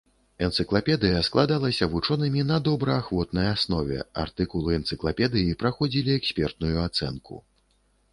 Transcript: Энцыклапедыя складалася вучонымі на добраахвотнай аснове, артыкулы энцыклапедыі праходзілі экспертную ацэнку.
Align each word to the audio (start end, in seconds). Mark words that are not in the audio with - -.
Энцыклапедыя 0.45 1.17
складалася 1.25 1.87
вучонымі 1.91 2.45
на 2.51 2.57
добраахвотнай 2.67 3.47
аснове, 3.55 3.99
артыкулы 4.23 4.69
энцыклапедыі 4.79 5.55
праходзілі 5.61 6.15
экспертную 6.21 6.73
ацэнку. 6.87 7.35